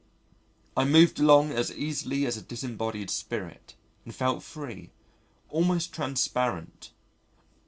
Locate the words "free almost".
4.41-5.93